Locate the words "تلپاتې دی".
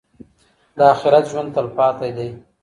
1.55-2.29